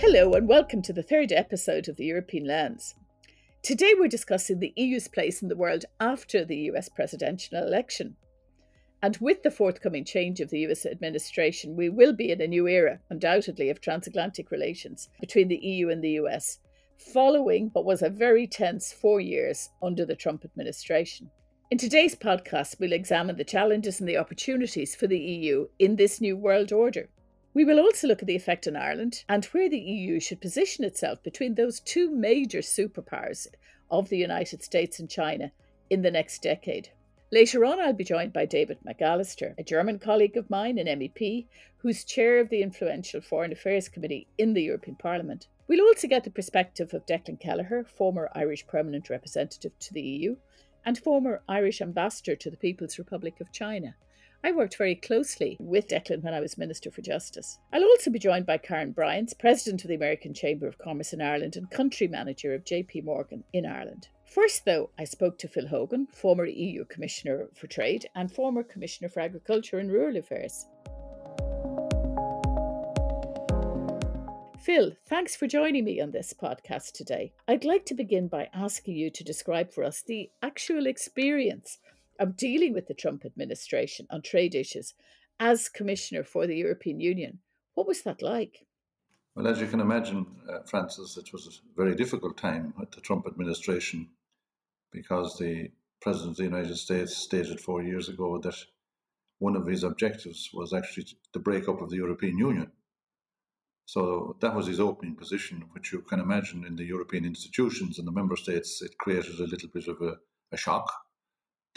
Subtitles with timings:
[0.00, 2.94] Hello, and welcome to the third episode of the European Lens.
[3.62, 8.14] Today we're discussing the EU's place in the world after the US presidential election.
[9.02, 12.68] And with the forthcoming change of the US administration, we will be in a new
[12.68, 16.60] era, undoubtedly, of transatlantic relations between the EU and the US,
[16.96, 21.28] following what was a very tense four years under the Trump administration.
[21.72, 26.20] In today's podcast, we'll examine the challenges and the opportunities for the EU in this
[26.20, 27.08] new world order.
[27.58, 30.84] We will also look at the effect on Ireland and where the EU should position
[30.84, 33.48] itself between those two major superpowers
[33.90, 35.50] of the United States and China
[35.90, 36.90] in the next decade.
[37.32, 41.46] Later on, I'll be joined by David McAllister, a German colleague of mine, an MEP,
[41.78, 45.48] who's chair of the influential Foreign Affairs Committee in the European Parliament.
[45.66, 50.36] We'll also get the perspective of Declan Kelleher, former Irish permanent representative to the EU
[50.84, 53.96] and former Irish ambassador to the People's Republic of China.
[54.44, 57.58] I worked very closely with Declan when I was Minister for Justice.
[57.72, 61.20] I'll also be joined by Carin Bryans, President of the American Chamber of Commerce in
[61.20, 64.08] Ireland and Country Manager of JP Morgan in Ireland.
[64.24, 69.08] First, though, I spoke to Phil Hogan, former EU Commissioner for Trade and former Commissioner
[69.08, 70.66] for Agriculture and Rural Affairs.
[74.60, 77.32] Phil, thanks for joining me on this podcast today.
[77.48, 81.78] I'd like to begin by asking you to describe for us the actual experience
[82.18, 84.94] of dealing with the Trump administration on trade issues
[85.40, 87.38] as Commissioner for the European Union.
[87.74, 88.66] What was that like?
[89.34, 93.00] Well, as you can imagine, uh, Frances, it was a very difficult time with the
[93.00, 94.08] Trump administration
[94.90, 98.56] because the President of the United States stated four years ago that
[99.38, 102.72] one of his objectives was actually the breakup of the European Union.
[103.86, 108.06] So that was his opening position, which you can imagine in the European institutions and
[108.06, 110.16] the member states, it created a little bit of a,
[110.52, 110.92] a shock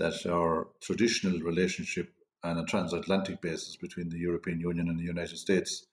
[0.02, 2.12] that our traditional relationship
[2.44, 5.86] on a transatlantic basis between the European Union and the United States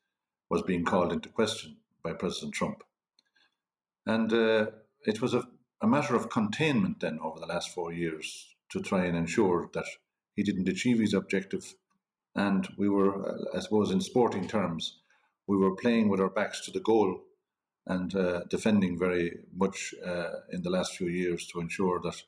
[0.49, 2.83] was being called into question by President Trump.
[4.07, 4.67] And uh,
[5.05, 5.47] it was a,
[5.83, 9.85] a, matter of containment then over the last four years to try and ensure that
[10.35, 11.75] he didn't achieve his objective.
[12.35, 15.01] And we were, uh, I suppose, in sporting terms,
[15.47, 17.25] we were playing with our backs to the goal
[17.87, 22.23] and uh, defending very much uh, in the last few years to ensure that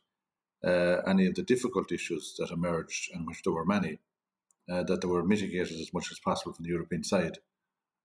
[0.64, 3.98] uh, any of the difficult issues that emerged, and which there were many,
[4.70, 7.38] uh, that they were mitigated as much as possible from the European side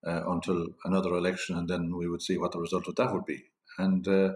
[0.05, 3.25] uh, until another election, and then we would see what the result of that would
[3.25, 3.43] be.
[3.77, 4.33] And uh,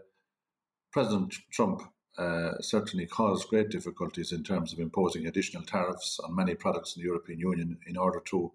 [0.91, 1.81] President Trump
[2.17, 7.01] uh, certainly caused great difficulties in terms of imposing additional tariffs on many products in
[7.01, 8.51] the European Union in order to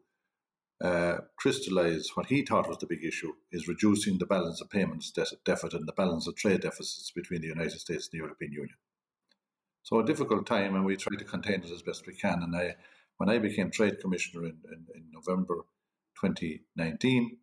[0.82, 5.10] uh, crystallize what he thought was the big issue is reducing the balance of payments
[5.10, 8.76] deficit and the balance of trade deficits between the United States and the European Union.
[9.84, 12.42] So a difficult time, and we try to contain it as best we can.
[12.42, 12.74] And I,
[13.18, 15.66] when I became Trade Commissioner in, in, in November
[16.20, 17.36] 2019,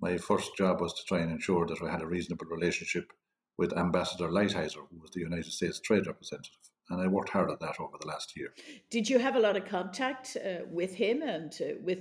[0.00, 3.10] my first job was to try and ensure that we had a reasonable relationship
[3.56, 6.52] with Ambassador Lighthizer, who was the United States Trade Representative.
[6.90, 8.52] And I worked hard at that over the last year.
[8.90, 12.00] Did you have a lot of contact uh, with him and uh, with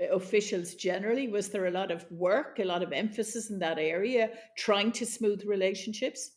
[0.00, 1.28] uh, officials generally?
[1.28, 5.06] Was there a lot of work, a lot of emphasis in that area, trying to
[5.06, 6.32] smooth relationships?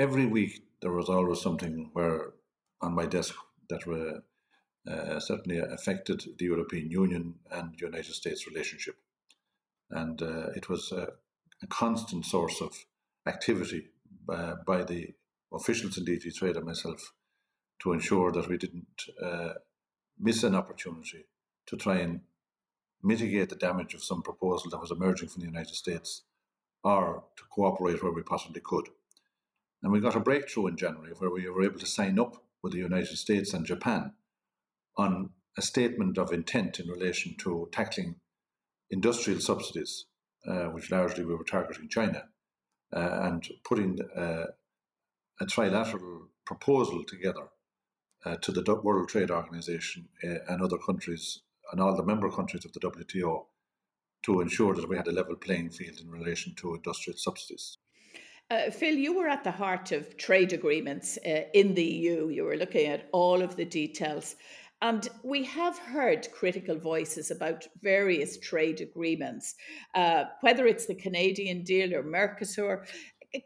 [0.00, 2.32] Every week, there was always something where
[2.80, 3.34] on my desk
[3.68, 4.22] that were,
[4.90, 8.96] uh, certainly affected the European Union and United States relationship.
[9.90, 11.08] And uh, it was a,
[11.62, 12.72] a, constant source of
[13.26, 13.88] activity
[14.26, 15.08] by, by the
[15.52, 17.12] officials in DG Trade and myself
[17.82, 19.52] to ensure that we didn't uh,
[20.18, 21.26] miss an opportunity
[21.66, 22.22] to try and
[23.02, 26.22] mitigate the damage of some proposal that was emerging from the United States
[26.82, 28.88] or to cooperate where we possibly could.
[29.82, 32.72] And we got a breakthrough in January where we were able to sign up with
[32.72, 34.12] the United States and Japan
[34.96, 38.16] on a statement of intent in relation to tackling
[38.90, 40.06] industrial subsidies,
[40.46, 42.24] uh, which largely we were targeting China,
[42.94, 44.46] uh, and putting uh,
[45.40, 47.48] a trilateral proposal together
[48.26, 51.40] uh, to the World Trade Organization uh, and other countries
[51.72, 53.46] and all the member countries of the WTO
[54.24, 57.78] to ensure that we had a level playing field in relation to industrial subsidies.
[58.50, 62.30] Uh, Phil, you were at the heart of trade agreements uh, in the EU.
[62.30, 64.34] You were looking at all of the details.
[64.82, 69.54] And we have heard critical voices about various trade agreements,
[69.94, 72.86] uh, whether it's the Canadian deal or Mercosur.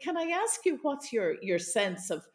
[0.01, 2.25] Can I ask you what's your, your sense of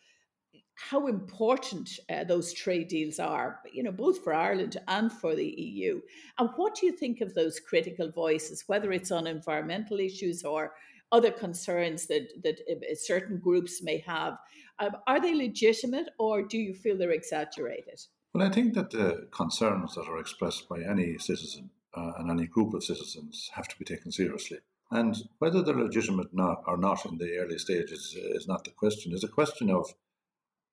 [0.76, 5.48] how important uh, those trade deals are, you know, both for Ireland and for the
[5.48, 6.00] EU?
[6.38, 10.72] And what do you think of those critical voices, whether it's on environmental issues or
[11.12, 14.34] other concerns that that uh, certain groups may have.
[14.78, 18.00] Um, are they legitimate, or do you feel they're exaggerated?
[18.32, 22.46] Well, I think that the concerns that are expressed by any citizen uh, and any
[22.46, 24.58] group of citizens have to be taken seriously.
[24.90, 29.12] And whether they're legitimate not, or not in the early stages is not the question.
[29.12, 29.94] It's a question of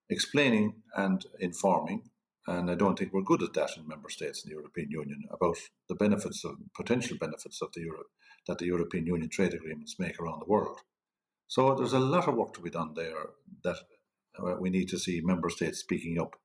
[0.10, 2.10] explaining and informing.
[2.48, 5.24] And I don't think we're good at that in member states in the European Union
[5.32, 5.58] about
[5.90, 8.04] the benefits of potential benefits of the Euro,
[8.48, 10.80] that the European Union trade agreements make around the world.
[11.48, 13.32] So there's a lot of work to be done there
[13.64, 13.78] that
[14.40, 16.36] uh, we need to see member states speaking up.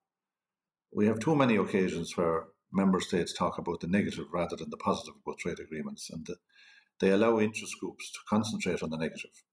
[0.93, 4.77] We have too many occasions where member states talk about the negative rather than the
[4.77, 6.27] positive about trade agreements, and
[7.01, 9.45] they allow interest groups to concentrate on the negative.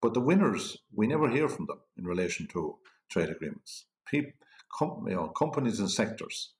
[0.00, 2.78] But the winners, we never hear from them in relation to
[3.10, 3.86] trade agreements.
[4.06, 4.32] People,
[4.76, 6.52] com, you know, companies and sectors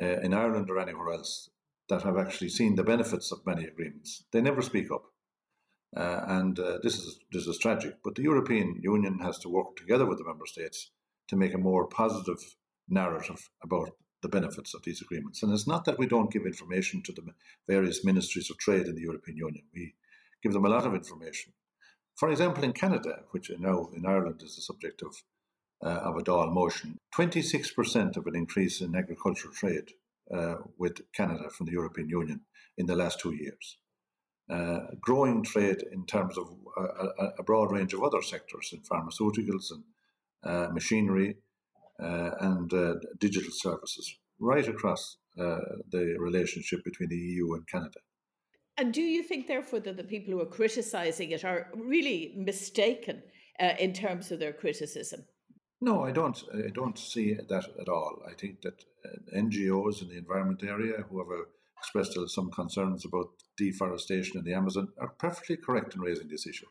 [0.00, 1.50] uh, in Ireland or anywhere else
[1.88, 5.04] that have actually seen the benefits of many agreements, they never speak up.
[5.96, 7.94] Uh, and uh, this is this is tragic.
[8.02, 10.90] But the European Union has to work together with the member states
[11.28, 12.56] to make a more positive
[12.88, 13.90] narrative about
[14.22, 15.42] the benefits of these agreements.
[15.42, 17.22] And it's not that we don't give information to the
[17.68, 19.64] various ministries of trade in the European Union.
[19.72, 19.94] We
[20.42, 21.52] give them a lot of information.
[22.16, 25.14] For example, in Canada, which now in Ireland is the subject of
[25.82, 29.92] of a Dáil motion, 26% of an increase in agricultural trade
[30.34, 32.40] uh, with Canada from the European Union
[32.76, 33.78] in the last two years.
[34.48, 39.72] Uh, growing trade in terms of a, a, broad range of other sectors in pharmaceuticals
[39.72, 39.82] and
[40.44, 41.34] uh, machinery
[42.00, 45.58] uh, and uh, digital services, right across uh,
[45.90, 47.98] the relationship between the EU and Canada.
[48.78, 53.22] And do you think, therefore, that the people who are criticising it are really mistaken
[53.58, 55.24] uh, in terms of their criticism?
[55.80, 56.42] No, I don't.
[56.54, 58.22] I don't see that at all.
[58.26, 58.84] I think that
[59.34, 61.46] NGOs in the environment area who have
[61.78, 63.28] expressed some concerns about
[63.58, 66.66] deforestation in the Amazon are perfectly correct in raising this issue.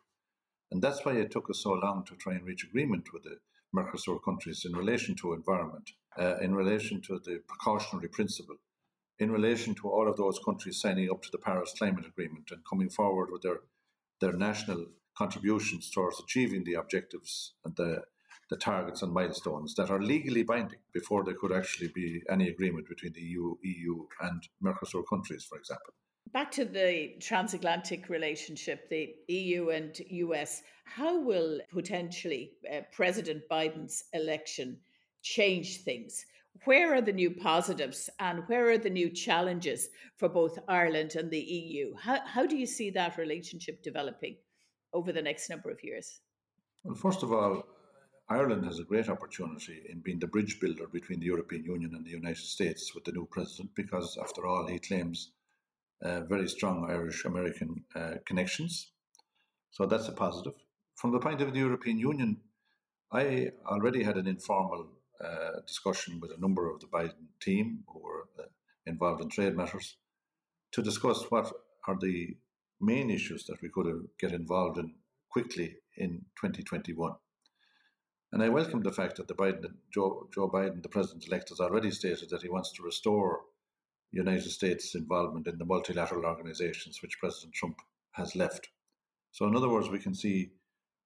[0.71, 3.37] And that's why it took us so long to try and reach agreement with the
[3.75, 8.55] Mercosur countries in relation to environment, uh, in relation to the precautionary principle,
[9.19, 12.61] in relation to all of those countries signing up to the Paris Climate Agreement and
[12.67, 13.59] coming forward with their,
[14.19, 14.87] their national
[15.17, 18.01] contributions towards achieving the objectives and the,
[18.49, 22.87] the targets and milestones that are legally binding before there could actually be any agreement
[22.87, 25.93] between the EU, EU and Mercosur countries, for example.
[26.31, 34.03] Back to the transatlantic relationship, the EU and US, how will potentially uh, President Biden's
[34.13, 34.77] election
[35.21, 36.25] change things?
[36.65, 41.29] Where are the new positives and where are the new challenges for both Ireland and
[41.29, 41.95] the EU?
[41.95, 44.37] How, how do you see that relationship developing
[44.93, 46.21] over the next number of years?
[46.83, 47.65] Well, first of all,
[48.27, 52.03] Ireland has a great opportunity in being the bridge builder between the European Union and
[52.03, 55.31] the United States with the new president because, after all, he claims
[56.03, 58.91] uh, very strong Irish American uh, connections.
[59.69, 60.53] So that's a positive.
[60.95, 62.37] From the point of the European Union,
[63.11, 64.87] I already had an informal
[65.23, 68.47] uh, discussion with a number of the Biden team who were uh,
[68.87, 69.97] involved in trade matters
[70.71, 71.51] to discuss what
[71.87, 72.35] are the
[72.81, 74.95] main issues that we could get involved in
[75.29, 77.13] quickly in 2021.
[78.35, 81.61] And I welcome the fact that the Biden, Joe, Joe Biden, the president elect, has
[81.61, 83.43] already stated that he wants to restore
[84.11, 87.77] United States involvement in the multilateral organizations which President Trump
[88.11, 88.67] has left.
[89.31, 90.51] So, in other words, we can see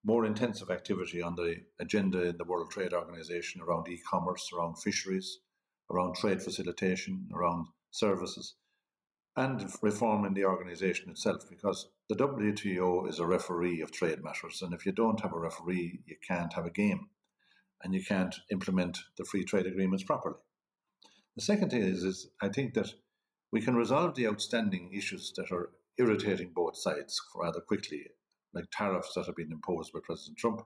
[0.03, 4.77] more intensive activity on the agenda in the World Trade Organization around e commerce, around
[4.77, 5.37] fisheries,
[5.91, 8.55] around trade facilitation, around services,
[9.35, 14.63] and reform in the organization itself, because the WTO is a referee of trade matters.
[14.63, 17.07] And if you don't have a referee, you can't have a game
[17.83, 20.37] and you can't implement the free trade agreements properly.
[21.35, 22.93] The second thing is, is I think that
[23.51, 28.07] we can resolve the outstanding issues that are irritating both sides rather quickly,
[28.53, 30.61] like tariffs that have been imposed by President Trump,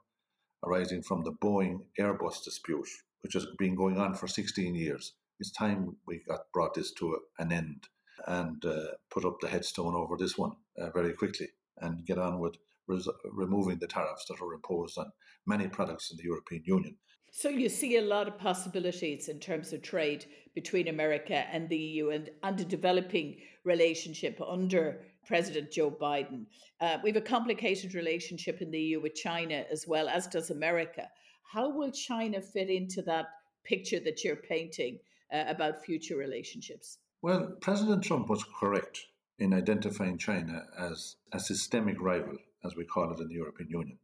[0.66, 2.88] arising from the Boeing Airbus dispute,
[3.22, 5.14] which has been going on for 16 years.
[5.40, 7.88] It's time we got brought this to an end
[8.28, 12.40] and uh, put up the headstone over this one uh, very quickly and get on
[12.40, 12.56] with
[12.88, 15.12] res- removing the tariffs that are imposed on
[15.46, 16.98] many products in the European Union.
[17.32, 21.78] So you see a lot of possibilities in terms of trade between America and the
[21.78, 26.46] EU and, and a developing relationship under President Joe Biden.
[26.80, 30.52] Uh, we have a complicated relationship in the EU with China as well, as does
[30.52, 31.08] America.
[31.52, 33.26] How will China fit into that
[33.64, 35.00] picture that you're painting
[35.34, 37.00] uh, about future relationships?
[37.24, 39.00] Well, President Trump was correct
[39.40, 43.98] in identifying China as a systemic rival, as we call it in the European Union.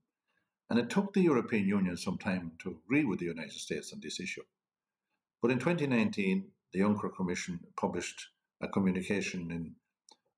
[0.69, 3.99] And it took the European Union some time to agree with the United States on
[4.01, 4.43] this issue.
[5.41, 8.27] But in 2019, the Juncker Commission published
[8.61, 9.75] a communication in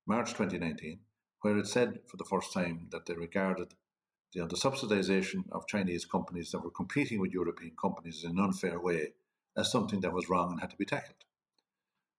[0.06, 1.00] March 2019
[1.42, 3.74] where it said for the first time that they regarded
[4.40, 8.80] know, the subsidization of Chinese companies that were competing with European companies in an unfair
[8.80, 9.12] way
[9.56, 11.24] as something that was wrong and had to be tackled.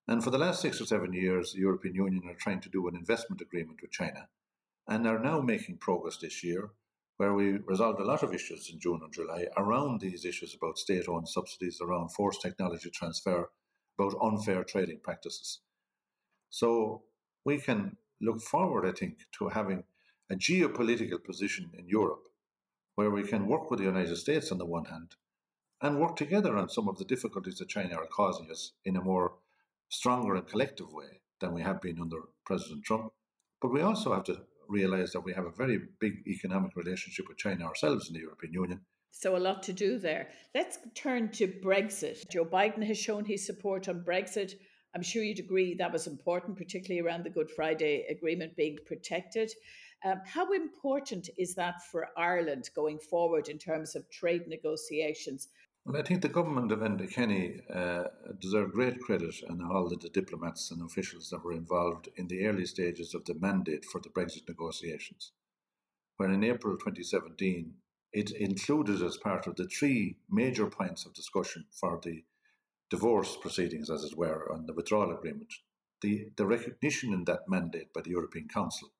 [0.06, 2.86] And for the last six or seven years, the European Union are trying to do
[2.86, 4.28] an investment agreement with China
[4.88, 6.70] and are now making progress this year,
[7.16, 10.78] where we resolved a lot of issues in June and July around these issues about
[10.78, 13.50] state owned subsidies, around forced technology transfer,
[13.98, 15.60] about unfair trading practices.
[16.50, 17.04] So
[17.44, 19.84] we can look forward, I think, to having
[20.30, 22.24] a geopolitical position in Europe
[22.94, 25.16] where we can work with the United States on the one hand
[25.82, 29.02] and work together on some of the difficulties that China are causing us in a
[29.02, 29.34] more
[29.88, 33.12] stronger and collective way than we have been under President Trump.
[33.60, 37.38] But we also have to realize that we have a very big economic relationship with
[37.38, 38.80] China ourselves in the European Union.
[39.10, 40.28] So, a lot to do there.
[40.54, 42.28] Let's turn to Brexit.
[42.30, 44.54] Joe Biden has shown his support on Brexit.
[44.94, 49.52] I'm sure you'd agree that was important, particularly around the Good Friday Agreement being protected.
[50.04, 55.48] Um, how important is that for Ireland going forward in terms of trade negotiations?
[55.86, 58.04] Well, I think the government of Enda Kenny uh,
[58.40, 62.64] deserve great credit and all the diplomats and officials that were involved in the early
[62.64, 65.32] stages of the mandate for the Brexit negotiations,
[66.16, 67.74] when in April 2017
[68.14, 72.24] it included as part of the three major points of discussion for the
[72.88, 75.52] divorce proceedings, as it were, on the withdrawal agreement,
[76.00, 78.90] the, the recognition in that mandate by the European Council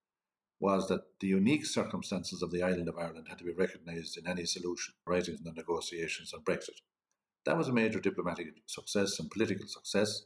[0.60, 4.26] was that the unique circumstances of the island of Ireland had to be recognised in
[4.26, 6.80] any solution arising from the negotiations on Brexit.
[7.44, 10.22] That was a major diplomatic success and political success,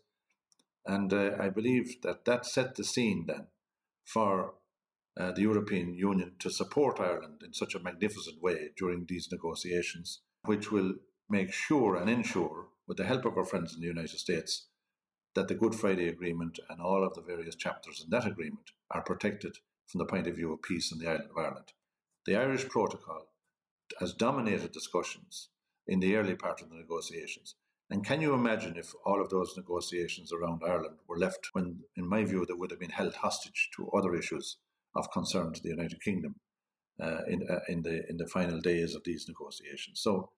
[0.87, 3.49] and uh, I believe that that set the scene then
[4.05, 4.55] for
[5.19, 10.21] uh, the European Union to support Ireland in such a magnificent way during these negotiations,
[10.45, 10.95] which will
[11.29, 14.69] make sure and ensure, with the help of our friends in the United States,
[15.35, 19.03] that the Good Friday Agreement and all of the various chapters in that agreement are
[19.03, 19.59] protected
[19.89, 21.73] from the point of view of peace in the island of Ireland.
[22.27, 23.29] The Irish Protocol
[23.99, 25.49] has dominated discussions
[25.87, 27.55] in the early part of the negotiations.
[27.91, 32.07] And can you imagine if all of those negotiations around Ireland were left when, in
[32.07, 34.59] my view, they would have been held hostage to other issues
[34.95, 36.35] of concern to the United Kingdom
[37.01, 40.01] uh, in, uh, in, the, in the final days of these negotiations?
[40.03, 40.33] So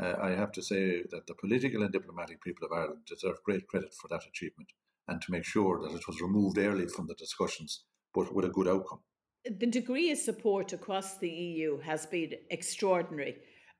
[0.00, 3.66] uh, I have to say that the political and diplomatic people of Ireland deserve great
[3.66, 4.68] credit for that achievement
[5.08, 7.84] and to make sure that it was removed early from the discussions
[8.14, 9.00] but with a good outcome.
[9.44, 13.36] The degree of support across the EU has been extraordinary.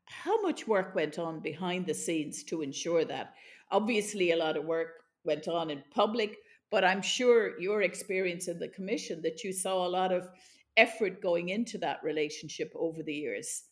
[0.07, 3.35] How much work went on behind the scenes to ensure that?
[3.71, 6.37] Obviously, a lot of work went on in public,
[6.71, 10.29] but I'm sure your experience in the Commission that you saw a lot of
[10.77, 13.63] effort going into that relationship over the years.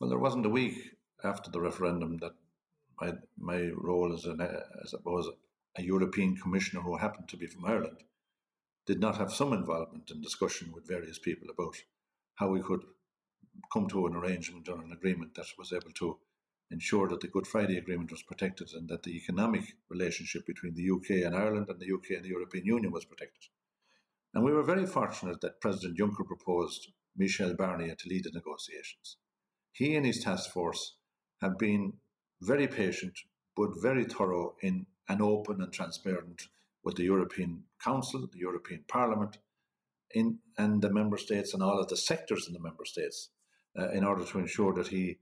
[0.00, 0.76] Well, there wasn't a week
[1.22, 2.32] after the referendum that
[3.00, 5.28] my my role as an as I suppose
[5.76, 8.02] a European commissioner who happened to be from Ireland
[8.86, 11.76] did not have some involvement in discussion with various people about
[12.36, 12.82] how we could
[13.72, 16.18] come to an arrangement or an agreement that was able to
[16.70, 20.90] ensure that the Good Friday Agreement was protected and that the economic relationship between the
[20.90, 23.44] UK and Ireland and the UK and the European Union was protected.
[24.34, 29.18] And we were very fortunate that President Juncker proposed Michel Barnier to lead the negotiations.
[29.72, 30.96] He and his task force
[31.40, 31.94] have been
[32.40, 33.18] very patient
[33.56, 36.42] but very thorough in an open and transparent
[36.84, 39.38] with the European Council, the European Parliament,
[40.10, 43.30] in, and the member states and all of the sectors in the member states
[43.78, 45.18] uh, in order to ensure that he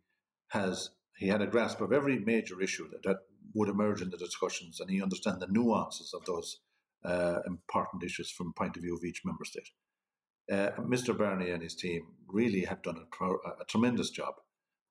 [0.48, 3.18] has he had a grasp of every major issue that, that
[3.54, 6.60] would emerge in the discussions and he understand the nuances of those
[7.04, 9.70] uh, important issues from the point of view of each member state.
[10.50, 11.16] Uh, Mr.
[11.16, 14.34] Barnier and his team really have done a, pro, a tremendous job.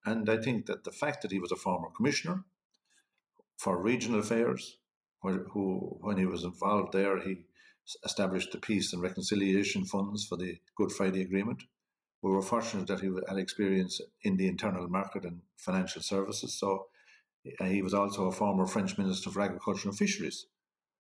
[0.05, 2.45] And I think that the fact that he was a former commissioner
[3.57, 4.77] for regional affairs,
[5.21, 7.45] who, when he was involved there, he
[8.03, 11.63] established the Peace and Reconciliation Funds for the Good Friday Agreement.
[12.21, 16.53] We were fortunate that he had experience in the internal market and financial services.
[16.53, 16.87] So
[17.59, 20.45] uh, he was also a former French Minister for Agriculture and Fisheries.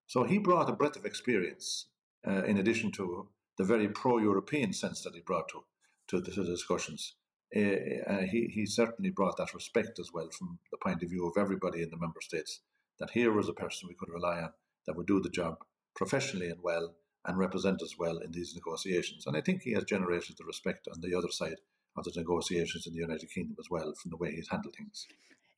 [0.07, 1.87] So he brought a breadth of experience
[2.27, 5.63] uh, in addition to the very pro European sense that he brought to,
[6.07, 7.15] to, the, to the discussions.
[7.55, 7.59] Uh,
[8.07, 11.37] uh, he, he certainly brought that respect as well from the point of view of
[11.37, 12.61] everybody in the member states
[13.01, 14.51] that here was a person we could rely on
[14.85, 15.57] that would do the job
[15.95, 19.27] professionally and well and represent us well in these negotiations.
[19.27, 21.57] And I think he has generated the respect on the other side
[21.97, 25.07] of the negotiations in the United Kingdom as well from the way he's handled things.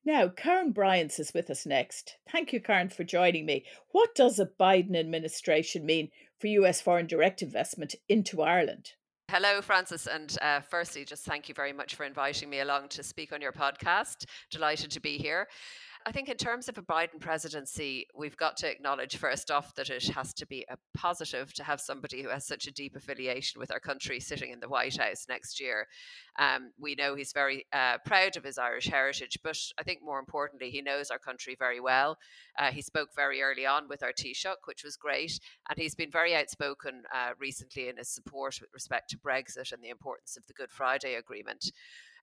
[0.04, 2.16] Now, Carin Bryans is with us next.
[2.30, 3.64] Thank you, Carin, for joining me.
[3.92, 8.90] What does a Biden administration mean for US foreign direct investment into Ireland?
[9.30, 10.06] Hello, Frances.
[10.06, 13.40] And uh, firstly, just thank you very much for inviting me along to speak on
[13.40, 14.26] your podcast.
[14.50, 15.48] Delighted to be here.
[16.06, 19.88] I think in terms of a Biden presidency, we've got to acknowledge first off that
[19.88, 23.58] it has to be a positive to have somebody who has such a deep affiliation
[23.58, 25.86] with our country sitting in the White House next year.
[26.38, 30.18] Um, we know he's very uh, proud of his Irish heritage, but I think more
[30.18, 32.18] importantly, he knows our country very well.
[32.58, 36.10] Uh, he spoke very early on with our Taoiseach, which was great, and he's been
[36.10, 40.46] very outspoken uh, recently in his support with respect to Brexit and the importance of
[40.46, 41.72] the Good Friday Agreement.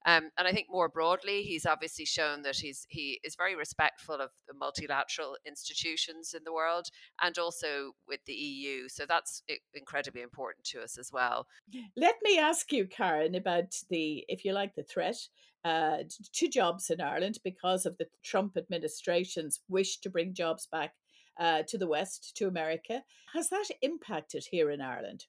[0.05, 4.15] Um, and I think more broadly, he's obviously shown that he's he is very respectful
[4.15, 6.87] of the multilateral institutions in the world
[7.21, 8.87] and also with the EU.
[8.89, 9.43] So that's
[9.73, 11.47] incredibly important to us as well.
[11.95, 15.17] Let me ask you, Carin, about the, if you like, the threat
[15.63, 15.97] uh,
[16.33, 20.93] to jobs in Ireland because of the Trump administration's wish to bring jobs back
[21.39, 23.03] uh, to the West, to America.
[23.33, 25.25] Has that impacted here in Ireland?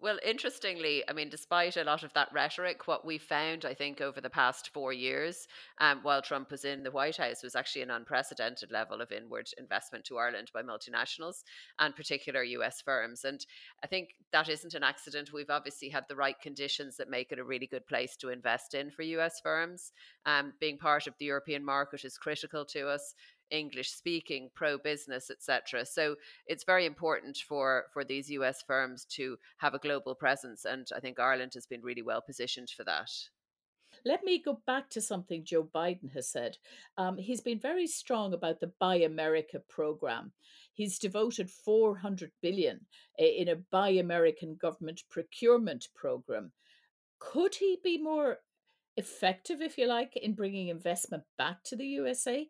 [0.00, 4.02] Well, interestingly, I mean, despite a lot of that rhetoric, what we found, I think,
[4.02, 5.46] over the past four years,
[5.78, 9.48] um, while Trump was in the White House, was actually an unprecedented level of inward
[9.56, 11.42] investment to Ireland by multinationals
[11.78, 13.24] and particular US firms.
[13.24, 13.46] And
[13.82, 15.32] I think that isn't an accident.
[15.32, 18.74] We've obviously had the right conditions that make it a really good place to invest
[18.74, 19.92] in for US firms.
[20.26, 23.14] Um, being part of the European market is critical to us.
[23.50, 25.84] English speaking, pro business, etc.
[25.86, 30.86] So it's very important for for these US firms to have a global presence, and
[30.94, 33.10] I think Ireland has been really well positioned for that.
[34.04, 36.58] Let me go back to something Joe Biden has said.
[36.98, 40.32] Um, he's been very strong about the Buy America program.
[40.72, 42.80] He's devoted 400 billion
[43.18, 46.52] in a Buy American government procurement program.
[47.18, 48.38] Could he be more
[48.96, 52.48] effective, if you like, in bringing investment back to the USA?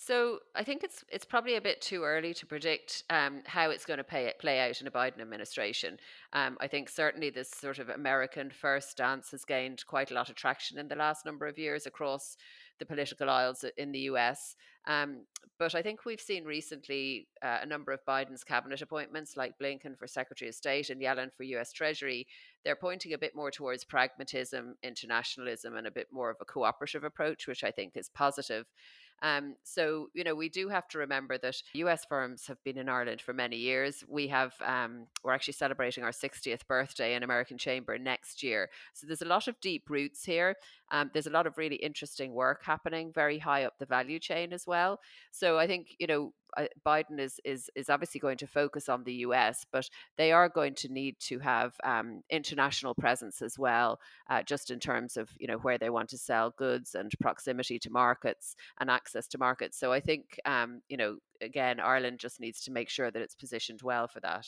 [0.00, 3.84] So I think it's it's probably a bit too early to predict um, how it's
[3.84, 5.98] going to pay, play out in a Biden administration.
[6.32, 10.30] Um, I think certainly this sort of American first stance has gained quite a lot
[10.30, 12.36] of traction in the last number of years across
[12.78, 14.54] the political aisles in the US.
[14.86, 15.24] Um,
[15.58, 19.98] but I think we've seen recently uh, a number of Biden's cabinet appointments, like Blinken
[19.98, 22.28] for Secretary of State and Yellen for US Treasury.
[22.64, 27.02] They're pointing a bit more towards pragmatism, internationalism, and a bit more of a cooperative
[27.02, 28.66] approach, which I think is positive.
[29.22, 32.88] Um, so, you know, we do have to remember that US firms have been in
[32.88, 34.04] Ireland for many years.
[34.08, 38.70] We have, um, we're actually celebrating our 60th birthday in American Chamber next year.
[38.94, 40.56] So there's a lot of deep roots here.
[40.90, 44.52] Um, there's a lot of really interesting work happening very high up the value chain
[44.52, 45.00] as well.
[45.30, 46.32] So I think, you know,
[46.84, 50.74] Biden is is is obviously going to focus on the U.S., but they are going
[50.76, 55.46] to need to have um, international presence as well, uh, just in terms of you
[55.46, 59.78] know where they want to sell goods and proximity to markets and access to markets.
[59.78, 63.34] So I think um, you know again Ireland just needs to make sure that it's
[63.34, 64.46] positioned well for that.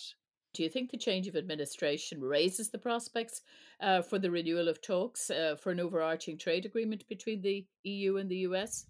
[0.53, 3.43] Do you think the change of administration raises the prospects
[3.81, 8.17] uh, for the renewal of talks uh, for an overarching trade agreement between the EU
[8.17, 8.87] and the US?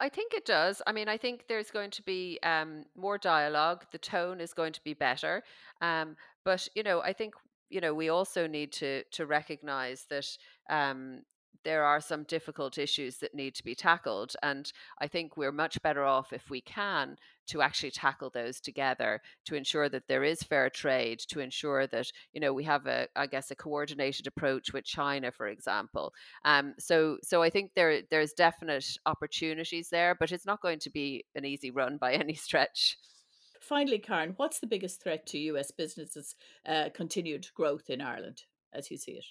[0.00, 0.80] I think it does.
[0.86, 3.84] I mean, I think there's going to be um, more dialogue.
[3.92, 5.42] The tone is going to be better.
[5.82, 7.34] Um, but you know, I think
[7.68, 10.26] you know we also need to to recognize that
[10.70, 11.22] um,
[11.64, 14.34] there are some difficult issues that need to be tackled.
[14.42, 17.16] And I think we're much better off if we can
[17.48, 22.06] to actually tackle those together to ensure that there is fair trade, to ensure that,
[22.32, 26.12] you know, we have a, I guess, a coordinated approach with China, for example.
[26.44, 30.90] Um, so so I think there there's definite opportunities there, but it's not going to
[30.90, 32.96] be an easy run by any stretch.
[33.60, 36.34] Finally, Carin, what's the biggest threat to US businesses'
[36.66, 39.24] uh, continued growth in Ireland as you see it?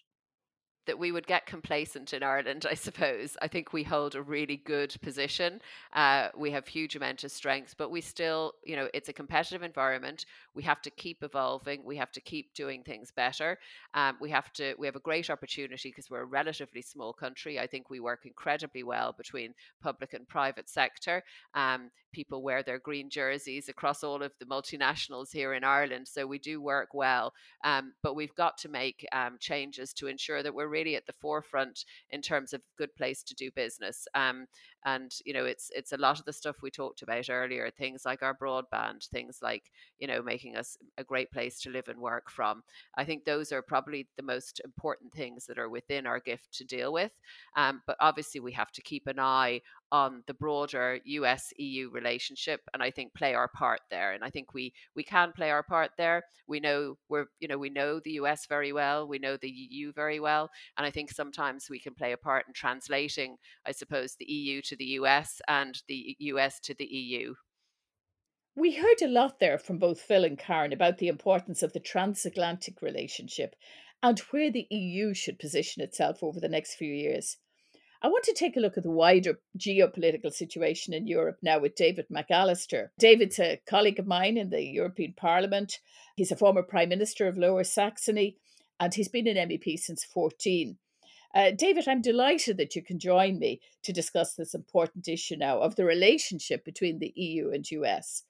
[0.89, 3.37] That we would get complacent in Ireland, I suppose.
[3.43, 5.61] I think we hold a really good position.
[5.93, 9.61] Uh, we have huge amount of strength, but we still, you know, it's a competitive
[9.61, 10.25] environment.
[10.55, 11.85] We have to keep evolving.
[11.85, 13.59] We have to keep doing things better.
[13.93, 14.73] Um, we have to.
[14.79, 17.59] We have a great opportunity because we're a relatively small country.
[17.59, 21.23] I think we work incredibly well between public and private sector.
[21.53, 26.25] Um, people wear their green jerseys across all of the multinationals here in Ireland, so
[26.25, 27.33] we do work well.
[27.63, 31.13] Um, but we've got to make um, changes to ensure that we're really at the
[31.13, 34.07] forefront in terms of good place to do business.
[34.15, 34.47] Um,
[34.85, 38.03] and you know, it's it's a lot of the stuff we talked about earlier, things
[38.05, 41.99] like our broadband, things like you know, making us a great place to live and
[41.99, 42.63] work from.
[42.97, 46.63] I think those are probably the most important things that are within our gift to
[46.63, 47.11] deal with.
[47.57, 49.61] Um, but obviously, we have to keep an eye
[49.91, 54.29] on the broader US EU relationship and I think play our part there and I
[54.29, 57.99] think we we can play our part there we know we're you know we know
[57.99, 61.79] the US very well we know the EU very well and I think sometimes we
[61.79, 66.15] can play a part in translating I suppose the EU to the US and the
[66.19, 67.35] US to the EU
[68.55, 71.79] we heard a lot there from both Phil and Carin about the importance of the
[71.79, 73.55] transatlantic relationship
[74.03, 77.37] and where the EU should position itself over the next few years
[78.01, 81.75] I want to take a look at the wider geopolitical situation in Europe now with
[81.75, 82.89] David McAllister.
[82.97, 85.79] David's a colleague of mine in the European Parliament.
[86.15, 88.37] He's a former Prime Minister of Lower Saxony
[88.79, 90.77] and he's been an MEP since 14.
[91.35, 95.59] Uh, David, I'm delighted that you can join me to discuss this important issue now
[95.59, 98.23] of the relationship between the EU and US.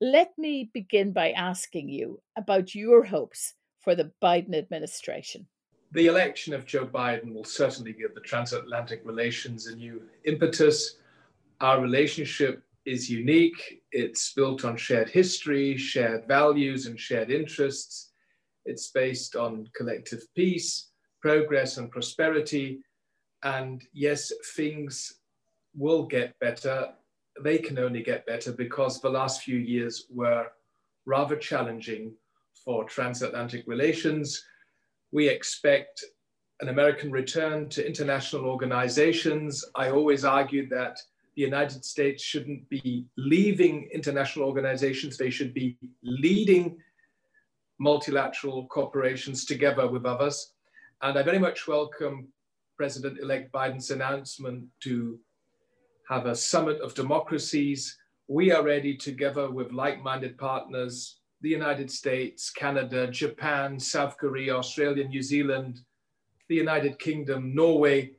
[0.00, 5.46] Let me begin by asking you about your hopes for the Biden administration
[5.92, 10.96] the election of Joe Biden will certainly give the transatlantic relations a new impetus.
[11.60, 13.82] Our relationship is unique.
[13.90, 18.07] It's built on shared history, shared values, and shared interests.
[18.68, 22.80] It's based on collective peace, progress, and prosperity.
[23.42, 25.20] And yes, things
[25.76, 26.90] will get better.
[27.42, 30.46] They can only get better because the last few years were
[31.06, 32.12] rather challenging
[32.64, 34.44] for transatlantic relations
[35.12, 36.04] we expect
[36.60, 39.64] an American return to international organizations.
[39.74, 40.98] I always argued that
[41.36, 46.76] the United States shouldn't be leaving international organizations, they should be leading
[47.78, 50.52] multilateral corporations together with others.
[51.02, 52.28] And I very much welcome
[52.76, 55.18] President elect Biden's announcement to
[56.08, 57.98] have a summit of democracies.
[58.28, 64.56] We are ready, together with like minded partners, the United States, Canada, Japan, South Korea,
[64.56, 65.80] Australia, New Zealand,
[66.48, 68.12] the United Kingdom, Norway,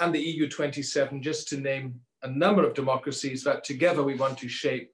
[0.00, 4.38] and the EU 27, just to name a number of democracies that together we want
[4.38, 4.90] to shape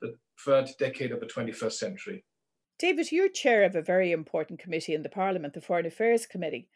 [0.00, 2.24] the third decade of the 21st century.
[2.78, 6.68] David, you're chair of a very important committee in the Parliament, the Foreign Affairs Committee.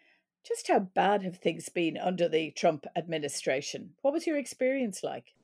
[0.46, 3.90] Just how bad have things been under the Trump administration?
[4.02, 5.34] What was your experience like?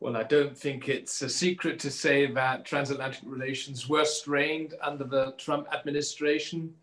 [0.00, 5.04] Well, I don't think it's a secret to say that transatlantic relations were strained under
[5.04, 6.74] the Trump administration.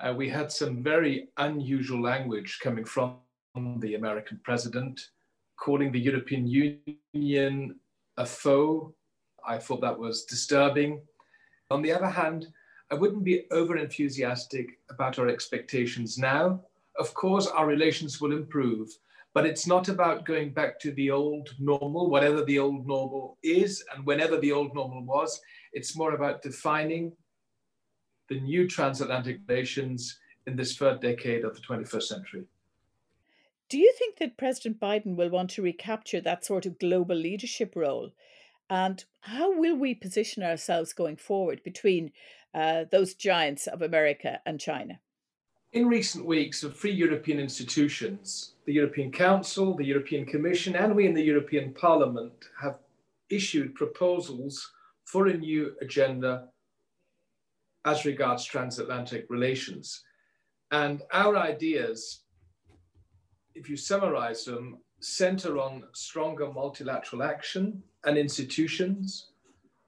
[0.00, 3.18] Uh, we had some very unusual language coming from
[3.80, 5.08] the American president,
[5.58, 7.78] calling the European Union
[8.16, 8.94] a foe.
[9.46, 11.02] I thought that was disturbing.
[11.70, 12.48] On the other hand,
[12.90, 16.60] I wouldn't be over enthusiastic about our expectations now.
[16.98, 18.88] Of course, our relations will improve,
[19.34, 23.84] but it's not about going back to the old normal, whatever the old normal is,
[23.94, 25.40] and whenever the old normal was.
[25.72, 27.12] It's more about defining
[28.28, 32.44] the new transatlantic relations in this third decade of the 21st century.
[33.68, 37.74] Do you think that President Biden will want to recapture that sort of global leadership
[37.74, 38.12] role?
[38.68, 42.12] And how will we position ourselves going forward between
[42.54, 45.00] uh, those giants of America and China?
[45.72, 51.06] In recent weeks, the three European institutions, the European Council, the European Commission, and we
[51.06, 52.78] in the European Parliament have
[53.28, 54.72] issued proposals
[55.04, 56.48] for a new agenda
[57.84, 60.02] as regards transatlantic relations.
[60.70, 62.22] And our ideas,
[63.54, 69.30] if you summarize them, center on stronger multilateral action and institutions,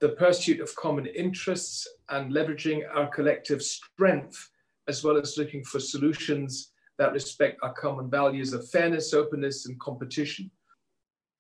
[0.00, 4.50] the pursuit of common interests, and leveraging our collective strength
[4.88, 9.78] as well as looking for solutions that respect our common values of fairness, openness, and
[9.78, 10.50] competition.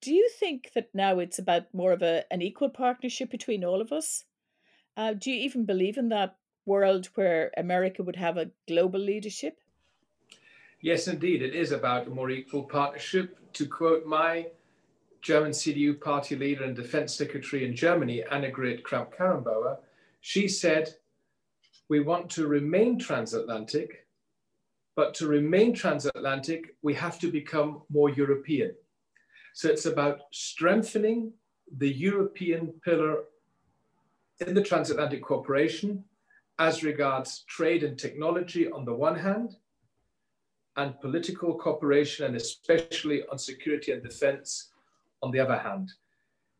[0.00, 3.80] Do you think that now it's about more of a, an equal partnership between all
[3.80, 4.24] of us?
[4.96, 9.58] Uh, do you even believe in that world where America would have a global leadership?
[10.80, 11.42] Yes, indeed.
[11.42, 13.36] It is about a more equal partnership.
[13.54, 14.46] To quote my
[15.22, 19.78] German CDU party leader and defense secretary in Germany, Annegret Kramp-Karrenbauer,
[20.20, 20.94] she said,
[21.88, 24.06] we want to remain transatlantic,
[24.94, 28.72] but to remain transatlantic, we have to become more European.
[29.54, 31.32] So it's about strengthening
[31.78, 33.24] the European pillar
[34.46, 36.04] in the transatlantic cooperation
[36.60, 39.56] as regards trade and technology on the one hand,
[40.78, 44.70] and political cooperation, and especially on security and defense
[45.22, 45.92] on the other hand.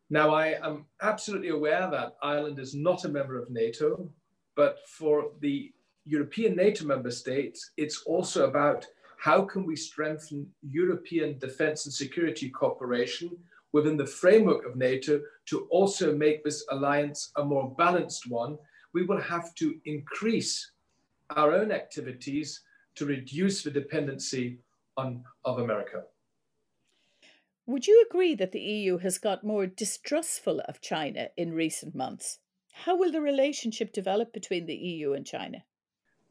[0.09, 4.09] Now, I am absolutely aware that Ireland is not a member of NATO,
[4.55, 5.71] but for the
[6.05, 8.85] European NATO member states, it's also about
[9.17, 13.37] how can we strengthen European defense and security cooperation
[13.71, 18.57] within the framework of NATO to also make this alliance a more balanced one.
[18.93, 20.71] We will have to increase
[21.37, 22.61] our own activities
[22.99, 24.59] to reduce the dependency
[24.97, 26.03] on, of America.
[27.65, 32.39] Would you agree that the EU has got more distrustful of China in recent months?
[32.73, 35.63] How will the relationship develop between the EU and China?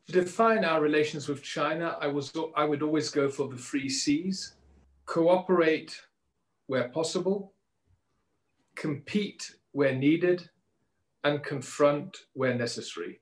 [0.08, 3.88] To define our relations with China, I, was, I would always go for the three
[3.88, 4.54] C's
[5.06, 5.98] cooperate
[6.66, 7.54] where possible,
[8.74, 10.50] compete where needed,
[11.24, 13.20] and confront where necessary.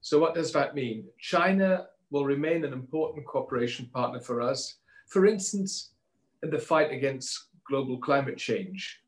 [0.00, 1.04] So, what does that mean?
[1.18, 4.76] China will remain an important cooperation partner for us.
[5.08, 5.90] For instance,
[6.42, 9.00] in the fight against global climate change.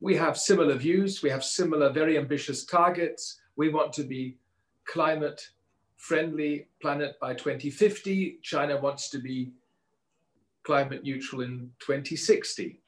[0.00, 3.40] We have similar views, we have similar, very ambitious targets.
[3.56, 4.36] We want to be
[4.84, 5.48] climate
[5.96, 8.40] friendly planet by 2050.
[8.42, 9.52] China wants to be
[10.64, 12.80] climate neutral in 2060.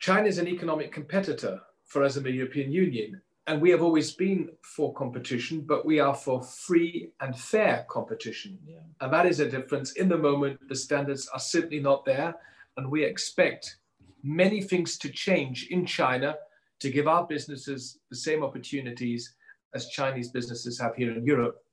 [0.00, 3.20] China is an economic competitor for us in the European Union.
[3.48, 8.58] And we have always been for competition, but we are for free and fair competition.
[8.66, 8.80] Yeah.
[9.00, 9.92] And that is a difference.
[9.92, 12.34] In the moment, the standards are simply not there.
[12.76, 13.78] And we expect
[14.22, 16.36] many things to change in China
[16.80, 19.34] to give our businesses the same opportunities
[19.74, 21.64] as Chinese businesses have here in Europe.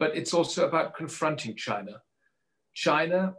[0.00, 2.00] But it's also about confronting China.
[2.72, 3.34] China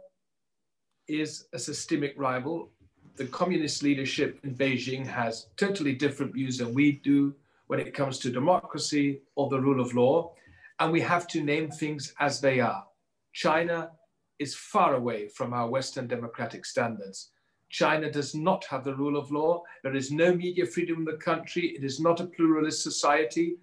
[1.08, 2.70] is a systemic rival.
[3.16, 7.34] The communist leadership in Beijing has totally different views than we do
[7.68, 10.34] when it comes to democracy or the rule of law.
[10.80, 12.84] And we have to name things as they are.
[13.32, 13.90] China
[14.38, 17.30] is far away from our Western democratic standards.
[17.70, 19.62] China does not have the rule of law.
[19.82, 21.76] There is no media freedom in the country.
[21.76, 23.56] It is not a pluralist society.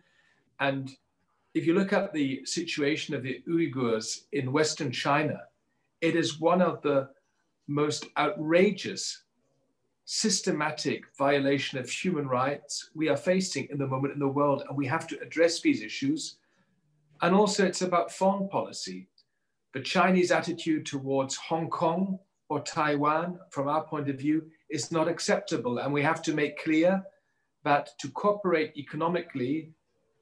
[0.59, 0.91] And
[1.53, 5.39] if you look at the situation of the Uyghurs in Western China,
[6.01, 7.09] it is one of the
[7.67, 9.23] most outrageous
[10.05, 14.77] systematic violation of human rights we are facing in the moment in the world, and
[14.77, 16.37] we have to address these issues.
[17.21, 19.07] And also, it's about foreign policy.
[19.73, 25.07] The Chinese attitude towards Hong Kong or Taiwan, from our point of view, is not
[25.07, 25.79] acceptable.
[25.79, 27.03] And we have to make clear
[27.63, 29.71] that to cooperate economically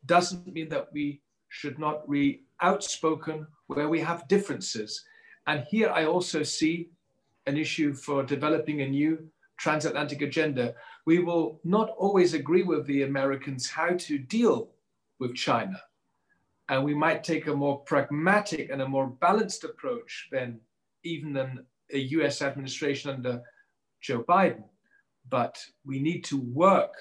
[0.06, 5.04] doesn't mean that we should not be outspoken where we have differences.
[5.46, 6.90] And here I also see
[7.46, 13.04] an issue for developing a new transatlantic agenda, we will not always agree with the
[13.04, 14.70] Americans how to deal
[15.20, 15.80] with China.
[16.70, 20.60] And we might take a more pragmatic and a more balanced approach than
[21.04, 23.42] even than a US administration under
[24.02, 24.64] Joe Biden.
[25.30, 26.94] But we need to work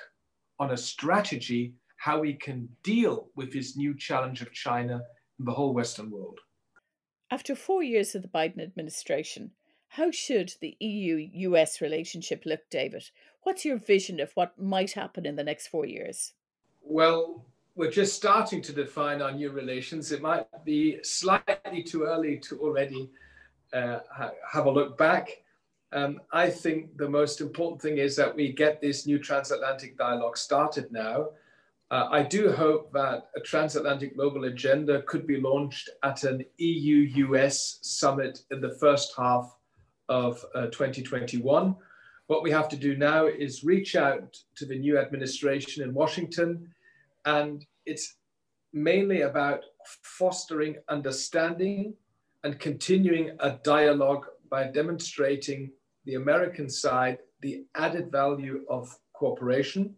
[0.58, 5.00] on a strategy how we can deal with this new challenge of China
[5.38, 6.38] in the whole Western world.
[7.30, 9.52] After four years of the Biden administration,
[9.92, 13.10] how should the EU US relationship look, David?
[13.42, 16.32] What's your vision of what might happen in the next four years?
[16.80, 20.10] Well, we're just starting to define our new relations.
[20.10, 23.10] It might be slightly too early to already
[23.74, 23.98] uh,
[24.50, 25.42] have a look back.
[25.92, 30.38] Um, I think the most important thing is that we get this new transatlantic dialogue
[30.38, 31.28] started now.
[31.90, 37.26] Uh, I do hope that a transatlantic global agenda could be launched at an EU
[37.26, 39.54] US summit in the first half
[40.12, 41.74] of uh, 2021.
[42.26, 46.68] What we have to do now is reach out to the new administration in Washington,
[47.24, 48.16] and it's
[48.74, 49.64] mainly about
[50.02, 51.94] fostering understanding
[52.44, 55.70] and continuing a dialogue by demonstrating
[56.04, 59.94] the American side the added value of cooperation.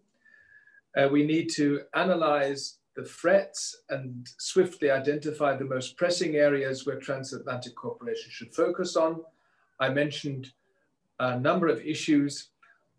[0.96, 7.00] Uh, we need to analyze the threats and swiftly identify the most pressing areas where
[7.00, 9.20] transatlantic cooperation should focus on.
[9.80, 10.52] I mentioned
[11.20, 12.50] a number of issues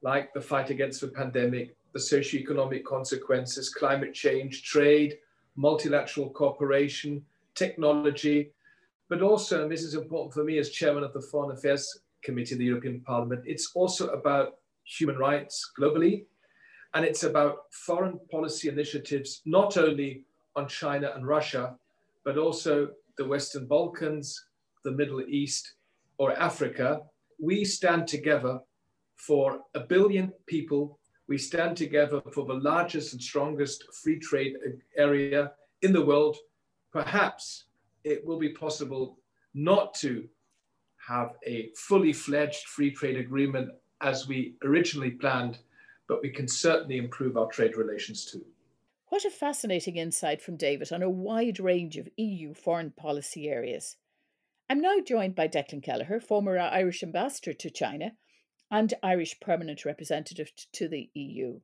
[0.02, 5.18] like the fight against the pandemic, the socioeconomic consequences, climate change, trade,
[5.56, 7.24] multilateral cooperation,
[7.56, 8.52] technology,
[9.10, 12.56] but also, and this is important for me as chairman of the Foreign Affairs Committee
[12.56, 16.26] of the European Parliament, it's also about human rights globally.
[16.94, 20.24] And it's about foreign policy initiatives, not only
[20.56, 21.76] on China and Russia,
[22.24, 24.46] but also the Western Balkans,
[24.86, 25.74] the Middle East,
[26.18, 27.02] or Africa,
[27.40, 28.60] we stand together
[29.16, 31.00] for a billion people.
[31.28, 34.54] We stand together for the largest and strongest free trade
[34.98, 35.52] area
[35.82, 36.38] in the world.
[36.92, 37.66] Perhaps
[38.04, 39.18] it will be possible
[39.54, 40.28] not to
[41.08, 43.70] have a fully fledged free trade agreement
[44.02, 45.60] as we originally planned,
[46.08, 48.44] but we can certainly improve our trade relations too.
[49.10, 53.98] What a fascinating insight from David on a wide range of EU foreign policy areas.
[54.68, 58.14] I'm now joined by Declan Kelleher, former Irish ambassador to China
[58.72, 61.60] and Irish permanent representative to the EU.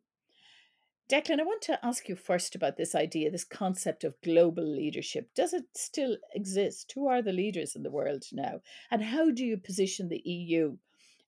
[1.10, 5.30] Declan, I want to ask you first about this idea, this concept of global leadership.
[5.34, 6.92] Does it still exist?
[6.94, 8.62] Who are the leaders in the world now?
[8.92, 10.78] And how do you position the EU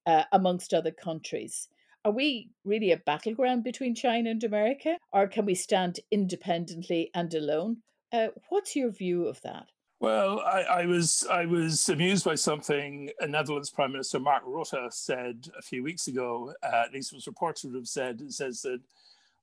[0.06, 1.70] uh, amongst other countries?
[2.06, 4.98] Are we really a battleground between China and America?
[5.12, 7.78] Or can we stand independently and alone?
[8.12, 9.72] Uh, what's your view of that?
[10.04, 14.92] Well, I, I, was I was amused by something a Netherlands Prime Minister Mark Rutte
[14.92, 16.54] said a few weeks ago.
[16.62, 18.20] Uh, at least it was reported to have said.
[18.20, 18.82] It says that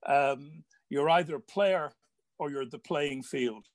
[0.07, 1.93] um, you're either a player
[2.39, 3.69] or you're the playing field.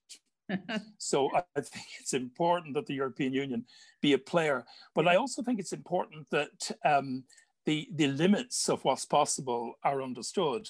[0.99, 3.65] so I think it's important that the European Union
[3.99, 4.63] be a player.
[4.93, 7.23] But I also think it's important that um,
[7.65, 10.69] the, the limits of what's possible are understood.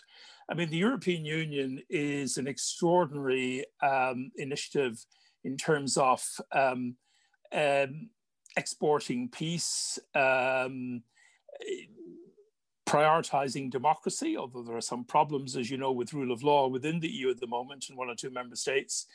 [0.50, 5.06] I mean, the European Union is an extraordinary um, initiative
[5.46, 6.96] in terms of um,
[7.54, 8.10] um
[8.58, 11.04] exporting peace, um,
[12.88, 17.00] prioritizing democracy, although there are some problems, as you know, with rule of law within
[17.00, 19.08] the EU at the moment in one or two member states.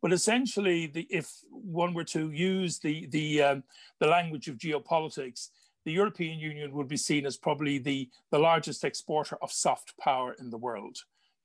[0.00, 3.64] But essentially, the, if one were to use the, the, um,
[4.00, 5.48] the language of geopolitics,
[5.84, 10.34] the European Union would be seen as probably the, the largest exporter of soft power
[10.38, 10.98] in the world.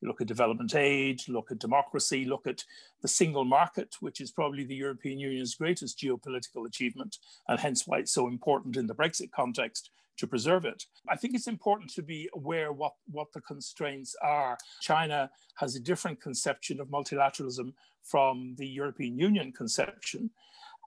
[0.04, 2.66] You look at development aid, look at democracy, look at
[3.02, 8.00] the single market, which is probably the European Union's greatest geopolitical achievement, and hence why
[8.00, 10.84] it's so important in the Brexit context to preserve it.
[11.08, 14.58] I think it's important to be aware what, what the constraints are.
[14.82, 17.72] China has a different conception of multilateralism
[18.04, 20.30] from the European Union conception.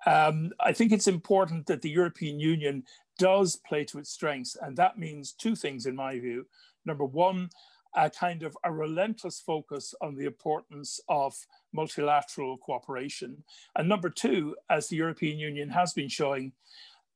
[0.05, 2.85] Um, I think it's important that the European Union
[3.19, 6.45] does play to its strengths, and that means two things in my view.
[6.85, 7.49] Number one,
[7.97, 11.35] a kind of a relentless focus on the importance of
[11.73, 13.43] multilateral cooperation.
[13.75, 16.53] And number two, as the European Union has been showing,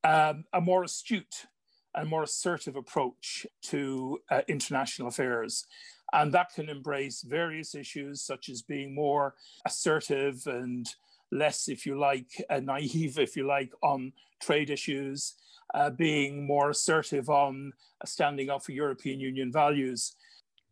[0.04, 1.46] um, a more astute
[1.94, 5.66] and more assertive approach to uh, international affairs.
[6.12, 9.34] And that can embrace various issues, such as being more
[9.66, 10.86] assertive and
[11.30, 15.34] less, if you like, uh, naive, if you like, on trade issues,
[15.74, 17.72] uh, being more assertive on
[18.04, 20.16] standing up for European Union values.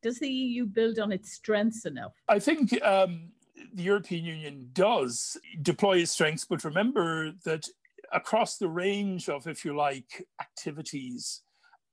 [0.03, 2.13] Does the EU build on its strengths enough?
[2.29, 3.31] I think um,
[3.75, 7.67] the European Union does deploy its strengths, but remember that
[8.13, 11.43] across the range of, if you like, activities,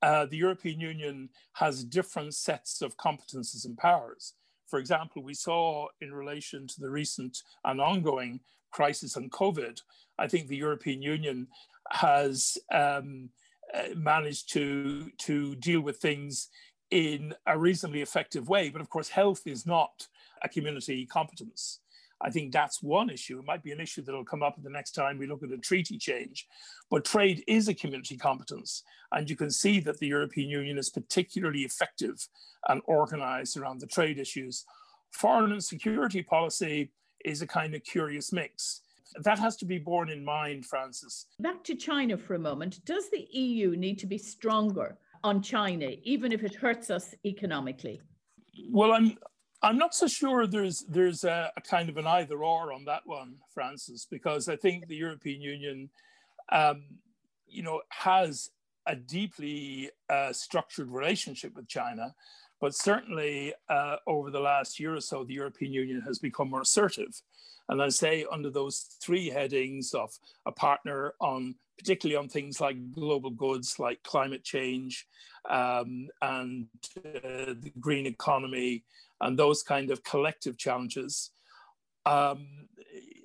[0.01, 4.33] uh, the European Union has different sets of competences and powers.
[4.67, 8.39] For example, we saw in relation to the recent and ongoing
[8.71, 9.79] crisis on COVID,
[10.19, 11.47] I think the European Union
[11.91, 13.29] has um,
[13.73, 16.49] uh, managed to, to deal with things
[16.95, 18.69] in a reasonably effective way.
[18.69, 20.07] But of course, health is not
[20.41, 21.79] a community competence.
[22.21, 23.37] I think that's one issue.
[23.37, 25.51] It might be an issue that will come up the next time we look at
[25.51, 26.47] a treaty change.
[26.89, 28.83] But trade is a community competence.
[29.11, 32.29] And you can see that the European Union is particularly effective
[32.69, 34.63] and organized around the trade issues.
[35.11, 36.91] Foreign and security policy
[37.25, 38.83] is a kind of curious mix.
[39.21, 41.25] That has to be borne in mind, Frances.
[41.39, 42.85] Back to China for a moment.
[42.85, 47.99] Does the EU need to be stronger on China, even if it hurts us economically?
[48.69, 49.17] Well, I'm
[49.63, 53.01] I'm not so sure there's there's a, a, kind of an either or on that
[53.05, 55.89] one, Frances, because I think the European Union,
[56.51, 56.83] um,
[57.47, 58.51] you know, has
[58.85, 62.13] a deeply uh, structured relationship with China,
[62.65, 66.61] but certainly uh, over the last year or so, the European Union has become more
[66.61, 67.13] assertive.
[67.69, 70.09] And I say under those three headings of
[70.47, 75.05] a partner on, particularly on things like global goods, like climate change
[75.47, 76.65] um, and
[76.97, 78.83] uh, the green economy,
[79.21, 81.29] and those kind of collective challenges.
[82.07, 82.47] Um,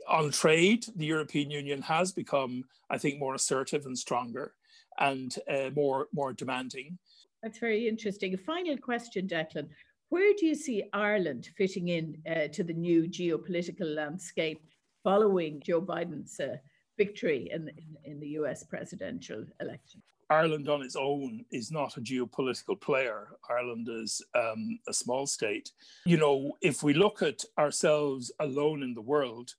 [0.07, 4.53] on trade, the European Union has become, I think, more assertive and stronger
[4.99, 6.99] and uh, more, more demanding.
[7.43, 8.37] That's very interesting.
[8.37, 9.69] Final question, Declan.
[10.11, 14.61] Where do you see Ireland fitting in uh, to the new geopolitical landscape
[15.05, 16.57] following Joe Biden's uh,
[16.99, 20.03] victory in, in, in the US presidential election?
[20.29, 23.29] Ireland on its own is not a geopolitical player.
[23.49, 25.73] Ireland is um, a small state.
[26.07, 29.51] You know, if we look at ourselves alone in the world,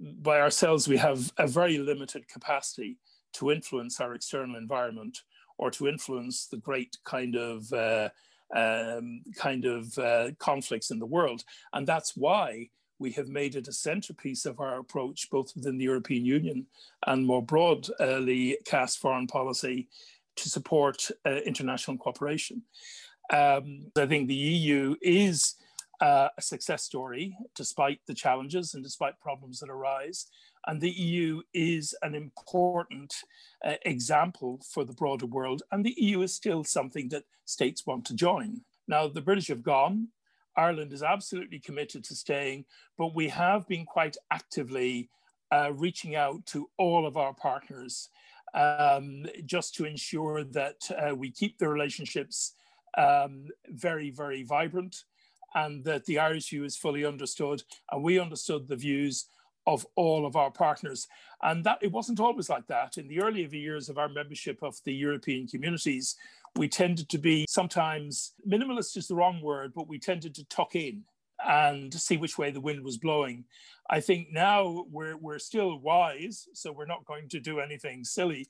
[0.00, 2.98] by ourselves, we have a very limited capacity
[3.34, 5.18] to influence our external environment
[5.58, 8.08] or to influence the great kind of uh,
[8.54, 11.44] um, kind of uh, conflicts in the world.
[11.72, 15.84] And that's why we have made it a centerpiece of our approach, both within the
[15.84, 16.66] European Union
[17.06, 19.88] and more broadly cast foreign policy
[20.36, 22.62] to support uh, international cooperation.
[23.32, 25.56] Um, I think the EU is
[26.00, 30.26] uh, a success story despite the challenges and despite problems that arise.
[30.68, 33.14] And the EU is an important
[33.64, 35.62] uh, example for the broader world.
[35.72, 38.60] And the EU is still something that states want to join.
[38.86, 40.08] Now, the British have gone,
[40.58, 42.66] Ireland is absolutely committed to staying,
[42.98, 45.08] but we have been quite actively
[45.50, 48.10] uh, reaching out to all of our partners
[48.54, 52.52] um, just to ensure that uh, we keep the relationships
[52.98, 55.04] um, very, very vibrant
[55.54, 57.62] and that the Irish view is fully understood.
[57.90, 59.26] And we understood the views
[59.68, 61.06] of all of our partners.
[61.42, 62.96] And that it wasn't always like that.
[62.96, 66.16] In the earlier years of our membership of the European communities,
[66.56, 70.74] we tended to be sometimes minimalist is the wrong word, but we tended to tuck
[70.74, 71.04] in
[71.46, 73.44] and see which way the wind was blowing.
[73.90, 78.46] I think now we're we're still wise, so we're not going to do anything silly,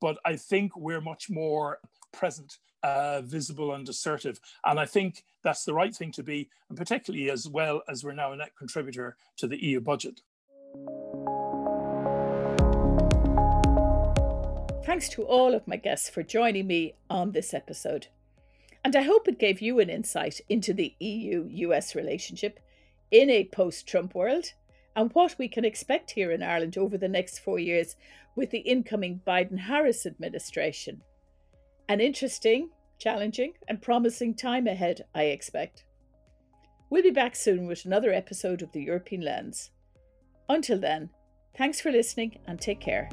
[0.00, 1.78] but I think we're much more
[2.12, 4.38] present, uh, visible, and assertive.
[4.66, 8.12] And I think that's the right thing to be, and particularly as well as we're
[8.12, 10.20] now a net contributor to the EU budget.
[14.84, 18.08] Thanks to all of my guests for joining me on this episode.
[18.84, 22.60] And I hope it gave you an insight into the EU US relationship
[23.10, 24.52] in a post Trump world
[24.96, 27.96] and what we can expect here in Ireland over the next four years
[28.36, 31.02] with the incoming Biden Harris administration.
[31.88, 35.84] An interesting, challenging, and promising time ahead, I expect.
[36.88, 39.70] We'll be back soon with another episode of the European Lens.
[40.50, 41.10] Until then,
[41.56, 43.08] thanks for listening and take care.